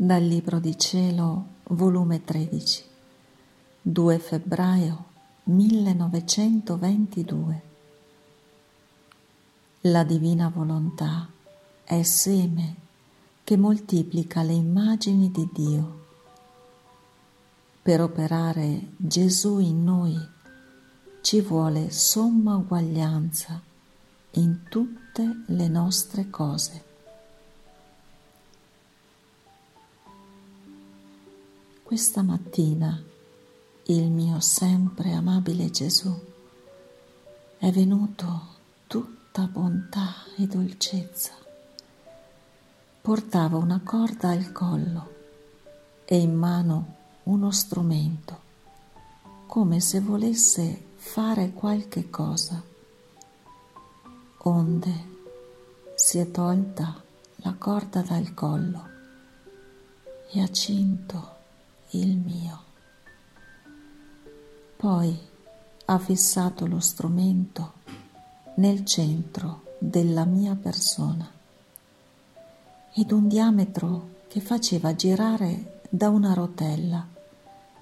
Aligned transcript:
Dal 0.00 0.22
Libro 0.22 0.60
di 0.60 0.78
Cielo, 0.78 1.44
volume 1.70 2.22
13, 2.22 2.84
2 3.82 4.18
febbraio 4.20 5.06
1922. 5.42 7.62
La 9.80 10.04
divina 10.04 10.52
volontà 10.54 11.28
è 11.82 12.00
seme 12.04 12.76
che 13.42 13.56
moltiplica 13.56 14.44
le 14.44 14.52
immagini 14.52 15.32
di 15.32 15.48
Dio. 15.52 16.04
Per 17.82 18.00
operare 18.00 18.90
Gesù 18.96 19.58
in 19.58 19.82
noi 19.82 20.16
ci 21.22 21.40
vuole 21.40 21.90
somma 21.90 22.54
uguaglianza 22.54 23.60
in 24.34 24.60
tutte 24.68 25.42
le 25.46 25.66
nostre 25.66 26.30
cose. 26.30 26.87
Questa 31.88 32.20
mattina 32.20 33.02
il 33.84 34.10
mio 34.10 34.40
sempre 34.40 35.12
amabile 35.12 35.70
Gesù 35.70 36.14
è 37.56 37.70
venuto 37.70 38.42
tutta 38.86 39.46
bontà 39.46 40.16
e 40.36 40.46
dolcezza. 40.46 41.32
Portava 43.00 43.56
una 43.56 43.80
corda 43.82 44.28
al 44.28 44.52
collo 44.52 45.14
e 46.04 46.18
in 46.18 46.34
mano 46.34 46.96
uno 47.22 47.50
strumento, 47.50 48.40
come 49.46 49.80
se 49.80 50.00
volesse 50.00 50.88
fare 50.94 51.52
qualche 51.52 52.10
cosa. 52.10 52.62
Onde 54.36 54.92
si 55.94 56.18
è 56.18 56.30
tolta 56.30 57.02
la 57.36 57.54
corda 57.54 58.02
dal 58.02 58.34
collo 58.34 58.88
e 60.30 60.42
ha 60.42 60.50
cinto 60.50 61.36
il 61.90 62.16
mio. 62.16 62.62
Poi 64.76 65.18
ha 65.86 65.98
fissato 65.98 66.66
lo 66.66 66.80
strumento 66.80 67.72
nel 68.56 68.84
centro 68.84 69.76
della 69.78 70.24
mia 70.24 70.54
persona 70.54 71.30
ed 72.92 73.10
un 73.12 73.28
diametro 73.28 74.16
che 74.28 74.40
faceva 74.40 74.94
girare 74.94 75.80
da 75.88 76.08
una 76.10 76.34
rotella 76.34 77.06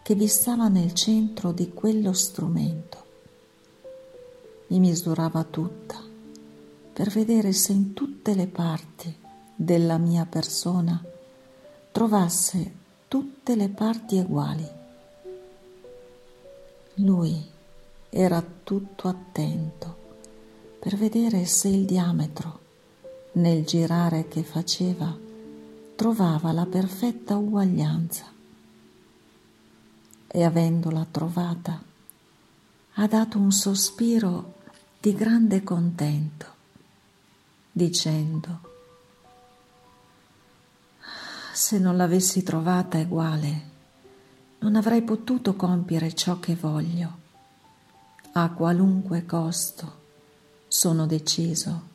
che 0.02 0.14
vi 0.14 0.28
stava 0.28 0.68
nel 0.68 0.92
centro 0.92 1.50
di 1.50 1.72
quello 1.72 2.12
strumento. 2.12 3.04
Mi 4.68 4.78
misurava 4.78 5.42
tutta 5.42 6.00
per 6.92 7.10
vedere 7.10 7.52
se 7.52 7.72
in 7.72 7.92
tutte 7.92 8.34
le 8.34 8.46
parti 8.46 9.14
della 9.54 9.98
mia 9.98 10.24
persona 10.26 11.02
trovasse 11.90 12.84
tutte 13.08 13.54
le 13.54 13.68
parti 13.68 14.18
uguali. 14.18 14.68
Lui 16.94 17.44
era 18.08 18.42
tutto 18.62 19.08
attento 19.08 20.04
per 20.78 20.96
vedere 20.96 21.44
se 21.44 21.68
il 21.68 21.84
diametro, 21.84 22.60
nel 23.32 23.64
girare 23.64 24.28
che 24.28 24.42
faceva, 24.42 25.14
trovava 25.94 26.52
la 26.52 26.66
perfetta 26.66 27.36
uguaglianza. 27.36 28.24
E 30.28 30.44
avendola 30.44 31.06
trovata, 31.10 31.82
ha 32.94 33.06
dato 33.06 33.38
un 33.38 33.52
sospiro 33.52 34.54
di 35.00 35.12
grande 35.14 35.62
contento, 35.62 36.46
dicendo 37.72 38.75
se 41.56 41.78
non 41.78 41.96
l'avessi 41.96 42.42
trovata 42.42 42.98
uguale, 42.98 43.70
non 44.58 44.76
avrei 44.76 45.00
potuto 45.00 45.56
compiere 45.56 46.14
ciò 46.14 46.38
che 46.38 46.54
voglio. 46.54 47.24
A 48.32 48.50
qualunque 48.50 49.24
costo 49.24 50.00
sono 50.68 51.06
deciso 51.06 51.94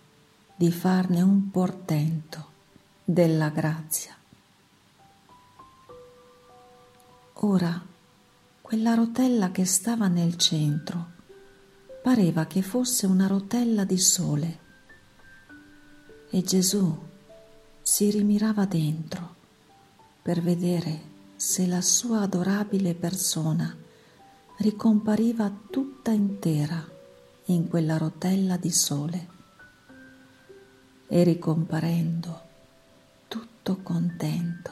di 0.56 0.72
farne 0.72 1.22
un 1.22 1.52
portento 1.52 2.50
della 3.04 3.50
grazia. 3.50 4.16
Ora, 7.34 7.80
quella 8.62 8.96
rotella 8.96 9.52
che 9.52 9.66
stava 9.66 10.08
nel 10.08 10.38
centro 10.38 11.12
pareva 12.02 12.46
che 12.46 12.64
fosse 12.64 13.06
una 13.06 13.28
rotella 13.28 13.84
di 13.84 14.00
sole 14.00 14.60
e 16.32 16.42
Gesù 16.42 17.10
si 17.84 18.10
rimirava 18.10 18.66
dentro 18.66 19.21
per 20.22 20.42
vedere 20.42 21.09
se 21.36 21.66
la 21.66 21.82
sua 21.82 22.22
adorabile 22.22 22.94
persona 22.94 23.76
ricompariva 24.58 25.52
tutta 25.70 26.12
intera 26.12 26.88
in 27.46 27.68
quella 27.68 27.98
rotella 27.98 28.58
di 28.58 28.72
sole 28.72 29.28
e 31.08 31.24
ricomparendo 31.24 32.42
tutto 33.28 33.80
contento 33.82 34.72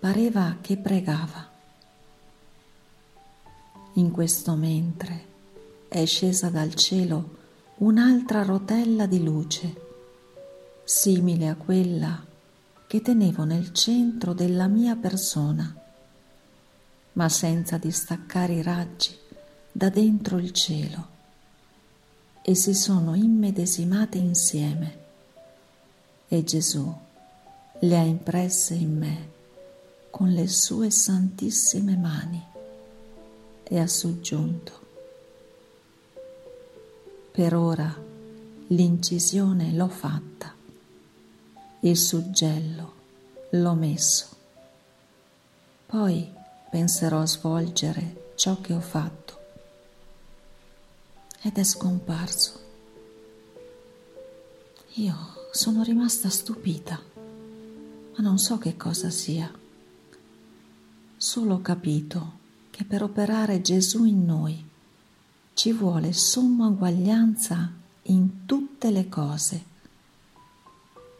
pareva 0.00 0.56
che 0.60 0.76
pregava. 0.76 1.46
In 3.94 4.10
questo 4.10 4.54
mentre 4.54 5.26
è 5.88 6.04
scesa 6.06 6.48
dal 6.48 6.74
cielo 6.74 7.36
un'altra 7.78 8.42
rotella 8.42 9.06
di 9.06 9.22
luce, 9.22 9.86
simile 10.84 11.48
a 11.48 11.56
quella 11.56 12.27
che 12.88 13.02
tenevo 13.02 13.44
nel 13.44 13.74
centro 13.74 14.32
della 14.32 14.66
mia 14.66 14.96
persona, 14.96 15.76
ma 17.12 17.28
senza 17.28 17.76
distaccare 17.76 18.54
i 18.54 18.62
raggi 18.62 19.14
da 19.70 19.90
dentro 19.90 20.38
il 20.38 20.52
cielo, 20.52 21.08
e 22.40 22.54
si 22.54 22.72
sono 22.72 23.14
immedesimate 23.14 24.16
insieme, 24.16 24.98
e 26.28 26.42
Gesù 26.44 26.90
le 27.80 27.96
ha 27.98 28.02
impresse 28.02 28.72
in 28.72 28.96
me 28.96 29.28
con 30.08 30.32
le 30.32 30.48
sue 30.48 30.90
santissime 30.90 31.94
mani 31.94 32.42
e 33.64 33.78
ha 33.78 33.86
soggiunto. 33.86 34.86
Per 37.32 37.54
ora 37.54 37.94
l'incisione 38.68 39.74
l'ho 39.74 39.88
fatta 39.88 40.56
il 41.80 41.96
suggello 41.96 42.94
l'ho 43.50 43.74
messo. 43.74 44.26
Poi 45.86 46.28
penserò 46.70 47.20
a 47.20 47.26
svolgere 47.26 48.32
ciò 48.34 48.60
che 48.60 48.72
ho 48.72 48.80
fatto. 48.80 49.38
Ed 51.42 51.56
è 51.56 51.62
scomparso. 51.62 52.66
Io 54.94 55.16
sono 55.52 55.84
rimasta 55.84 56.28
stupita, 56.28 57.00
ma 57.14 58.22
non 58.24 58.38
so 58.38 58.58
che 58.58 58.76
cosa 58.76 59.10
sia. 59.10 59.48
Solo 61.16 61.54
ho 61.54 61.60
capito 61.60 62.38
che 62.70 62.84
per 62.84 63.04
operare 63.04 63.60
Gesù 63.60 64.04
in 64.04 64.24
noi 64.24 64.66
ci 65.54 65.72
vuole 65.72 66.12
somma 66.12 66.66
uguaglianza 66.66 67.72
in 68.02 68.46
tutte 68.46 68.90
le 68.90 69.08
cose 69.08 69.76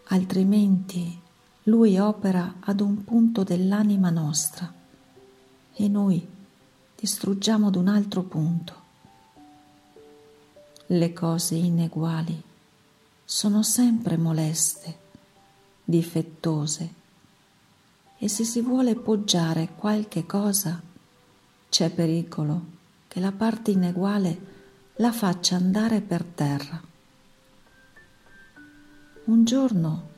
altrimenti 0.09 1.21
lui 1.65 1.99
opera 1.99 2.55
ad 2.61 2.81
un 2.81 3.05
punto 3.05 3.43
dell'anima 3.43 4.11
nostra 4.11 4.73
e 5.73 5.89
noi 5.89 6.27
distruggiamo 6.97 7.69
ad 7.69 7.77
un 7.77 7.89
altro 7.89 8.23
punto. 8.23 8.87
Le 10.87 11.13
cose 11.13 11.55
ineguali 11.55 12.43
sono 13.25 13.63
sempre 13.63 14.17
moleste, 14.17 14.99
difettose 15.85 16.95
e 18.17 18.29
se 18.29 18.45
si 18.45 18.63
vuole 18.63 18.95
poggiare 18.95 19.69
qualche 19.77 20.25
cosa 20.25 20.81
c'è 21.69 21.91
pericolo 21.91 22.77
che 23.09 23.21
la 23.21 23.33
parte 23.33 23.73
ineguale 23.73 24.57
la 24.97 25.13
faccia 25.13 25.57
andare 25.57 26.01
per 26.01 26.25
terra. 26.25 26.88
Un 29.29 29.45
giorno 29.45 30.09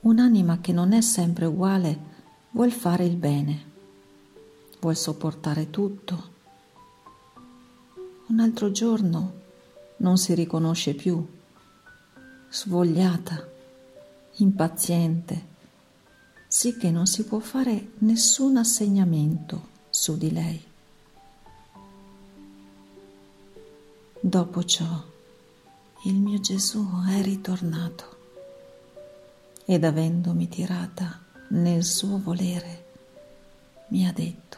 un'anima 0.00 0.58
che 0.60 0.72
non 0.72 0.94
è 0.94 1.02
sempre 1.02 1.44
uguale 1.44 1.98
vuol 2.52 2.72
fare 2.72 3.04
il 3.04 3.16
bene, 3.16 3.64
vuol 4.80 4.96
sopportare 4.96 5.68
tutto. 5.68 6.30
Un 8.28 8.40
altro 8.40 8.70
giorno 8.70 9.32
non 9.98 10.16
si 10.16 10.32
riconosce 10.32 10.94
più, 10.94 11.22
svogliata, 12.48 13.46
impaziente, 14.36 15.46
sì 16.48 16.78
che 16.78 16.90
non 16.90 17.04
si 17.04 17.26
può 17.26 17.40
fare 17.40 17.90
nessun 17.98 18.56
assegnamento 18.56 19.68
su 19.90 20.16
di 20.16 20.32
lei. 20.32 20.64
Dopo 24.18 24.64
ciò 24.64 25.04
il 26.04 26.14
mio 26.14 26.40
Gesù 26.40 26.88
è 27.06 27.20
ritornato 27.20 28.16
ed 29.70 29.84
avendomi 29.84 30.48
tirata 30.48 31.20
nel 31.48 31.84
suo 31.84 32.18
volere, 32.18 32.86
mi 33.88 34.06
ha 34.06 34.12
detto, 34.12 34.56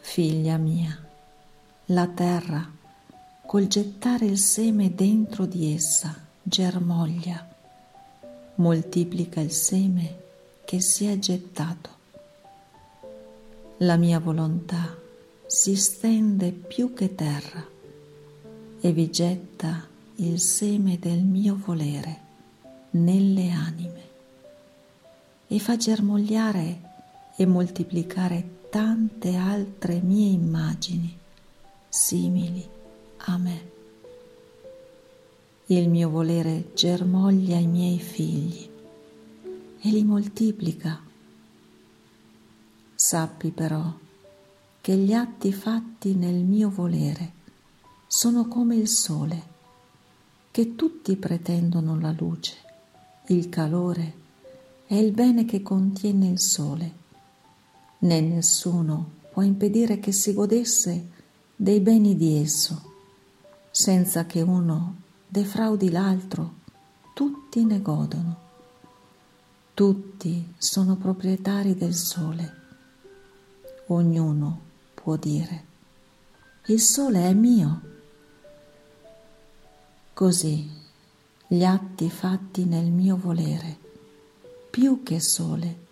figlia 0.00 0.56
mia, 0.56 0.98
la 1.86 2.06
terra, 2.06 2.72
col 3.44 3.66
gettare 3.66 4.24
il 4.24 4.38
seme 4.38 4.94
dentro 4.94 5.44
di 5.44 5.74
essa, 5.74 6.18
germoglia, 6.42 7.54
moltiplica 8.54 9.40
il 9.40 9.52
seme 9.52 10.22
che 10.64 10.80
si 10.80 11.04
è 11.04 11.18
gettato. 11.18 11.90
La 13.80 13.96
mia 13.96 14.20
volontà 14.20 14.96
si 15.44 15.76
stende 15.76 16.50
più 16.52 16.94
che 16.94 17.14
terra 17.14 17.62
e 18.80 18.92
vi 18.92 19.10
getta 19.10 19.94
il 20.16 20.40
seme 20.40 20.98
del 20.98 21.22
mio 21.22 21.60
volere 21.62 22.20
nelle 22.90 23.50
anime 23.50 24.02
e 25.46 25.58
fa 25.58 25.76
germogliare 25.76 26.80
e 27.36 27.44
moltiplicare 27.44 28.68
tante 28.70 29.36
altre 29.36 30.00
mie 30.00 30.30
immagini 30.30 31.18
simili 31.88 32.66
a 33.16 33.36
me. 33.36 33.70
Il 35.66 35.88
mio 35.88 36.08
volere 36.08 36.70
germoglia 36.74 37.58
i 37.58 37.66
miei 37.66 37.98
figli 37.98 38.68
e 39.80 39.88
li 39.90 40.04
moltiplica. 40.04 41.00
Sappi 42.94 43.50
però 43.50 43.92
che 44.80 44.96
gli 44.96 45.12
atti 45.12 45.52
fatti 45.52 46.14
nel 46.14 46.44
mio 46.44 46.70
volere 46.70 47.32
sono 48.06 48.46
come 48.46 48.76
il 48.76 48.88
sole, 48.88 49.54
che 50.56 50.74
tutti 50.74 51.16
pretendono 51.16 52.00
la 52.00 52.14
luce, 52.16 52.54
il 53.26 53.50
calore 53.50 54.14
e 54.86 54.98
il 54.98 55.12
bene 55.12 55.44
che 55.44 55.60
contiene 55.60 56.28
il 56.28 56.40
sole, 56.40 56.92
né 57.98 58.22
nessuno 58.22 59.10
può 59.32 59.42
impedire 59.42 60.00
che 60.00 60.12
si 60.12 60.32
godesse 60.32 61.08
dei 61.54 61.80
beni 61.80 62.16
di 62.16 62.38
esso, 62.38 62.90
senza 63.70 64.24
che 64.24 64.40
uno 64.40 64.94
defraudi 65.28 65.90
l'altro, 65.90 66.54
tutti 67.12 67.62
ne 67.62 67.82
godono. 67.82 68.36
Tutti 69.74 70.54
sono 70.56 70.96
proprietari 70.96 71.74
del 71.74 71.92
sole. 71.92 72.54
Ognuno 73.88 74.60
può 74.94 75.16
dire, 75.16 75.64
il 76.68 76.80
sole 76.80 77.28
è 77.28 77.34
mio. 77.34 77.95
Così 80.16 80.66
gli 81.46 81.62
atti 81.62 82.08
fatti 82.08 82.64
nel 82.64 82.86
mio 82.86 83.18
volere, 83.18 83.76
più 84.70 85.02
che 85.02 85.20
sole, 85.20 85.88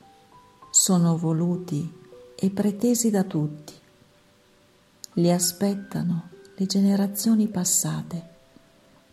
sono 0.71 1.19
voluti 1.19 1.93
e 2.35 2.49
pretesi 2.49 3.11
da 3.11 3.23
tutti. 3.25 3.75
Li 5.17 5.31
aspettano 5.31 6.31
le 6.57 6.65
generazioni 6.65 7.49
passate 7.49 8.27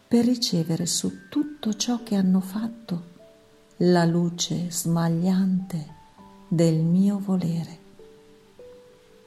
per 0.07 0.23
ricevere 0.23 0.85
su 0.85 1.27
tutto 1.27 1.73
ciò 1.73 2.03
che 2.03 2.15
hanno 2.15 2.39
fatto 2.39 3.03
la 3.79 4.05
luce 4.05 4.71
smagliante 4.71 5.93
del 6.47 6.77
mio 6.77 7.19
volere. 7.19 7.79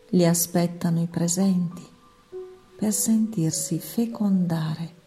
Li 0.09 0.25
aspettano 0.25 1.03
i 1.03 1.09
presenti 1.09 1.87
per 2.75 2.95
sentirsi 2.95 3.79
fecondare 3.79 5.03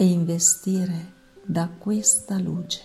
e 0.00 0.04
investire 0.04 1.12
da 1.42 1.68
questa 1.76 2.38
luce. 2.38 2.80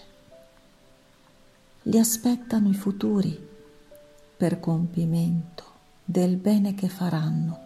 Li 1.84 2.00
aspettano 2.00 2.70
i 2.70 2.74
futuri 2.74 3.50
per 4.36 4.60
compimento 4.60 5.64
del 6.04 6.38
bene 6.38 6.74
che 6.74 6.90
faranno. 6.90 7.60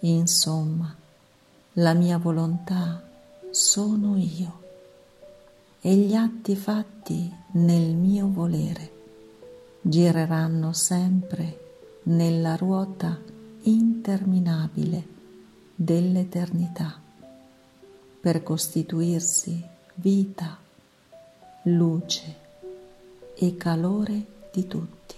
Insomma, 0.00 0.94
la 1.74 1.94
mia 1.94 2.18
volontà 2.18 3.02
sono 3.50 4.18
io 4.18 4.62
e 5.80 5.94
gli 5.96 6.14
atti 6.14 6.56
fatti 6.56 7.34
nel 7.52 7.94
mio 7.94 8.28
volere 8.30 8.92
gireranno 9.80 10.74
sempre 10.74 11.60
nella 12.02 12.56
ruota 12.56 13.18
interminabile 13.62 15.06
dell'eternità 15.74 17.00
per 18.24 18.42
costituirsi 18.42 19.62
vita, 19.96 20.56
luce 21.64 22.36
e 23.34 23.54
calore 23.58 24.24
di 24.50 24.66
tutti. 24.66 25.14